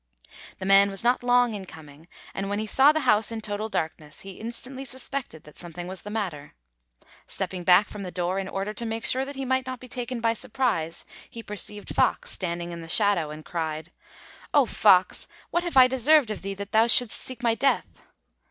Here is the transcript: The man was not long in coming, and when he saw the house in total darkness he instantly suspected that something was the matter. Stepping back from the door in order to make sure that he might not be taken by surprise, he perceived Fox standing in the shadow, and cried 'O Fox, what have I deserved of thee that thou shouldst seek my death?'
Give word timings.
The 0.57 0.65
man 0.65 0.89
was 0.89 1.03
not 1.03 1.21
long 1.21 1.53
in 1.53 1.65
coming, 1.65 2.07
and 2.33 2.49
when 2.49 2.57
he 2.57 2.65
saw 2.65 2.91
the 2.91 3.01
house 3.01 3.31
in 3.31 3.39
total 3.39 3.69
darkness 3.69 4.21
he 4.21 4.39
instantly 4.39 4.83
suspected 4.83 5.43
that 5.43 5.59
something 5.59 5.85
was 5.85 6.01
the 6.01 6.09
matter. 6.09 6.55
Stepping 7.27 7.63
back 7.63 7.87
from 7.87 8.01
the 8.01 8.09
door 8.09 8.39
in 8.39 8.47
order 8.47 8.73
to 8.73 8.83
make 8.87 9.05
sure 9.05 9.25
that 9.25 9.35
he 9.35 9.45
might 9.45 9.67
not 9.67 9.79
be 9.79 9.87
taken 9.87 10.19
by 10.19 10.33
surprise, 10.33 11.05
he 11.29 11.43
perceived 11.43 11.93
Fox 11.95 12.31
standing 12.31 12.71
in 12.71 12.81
the 12.81 12.87
shadow, 12.87 13.29
and 13.29 13.45
cried 13.45 13.91
'O 14.55 14.65
Fox, 14.65 15.27
what 15.51 15.61
have 15.63 15.77
I 15.77 15.85
deserved 15.87 16.31
of 16.31 16.41
thee 16.41 16.55
that 16.55 16.71
thou 16.71 16.87
shouldst 16.87 17.21
seek 17.21 17.43
my 17.43 17.53
death?' 17.53 18.01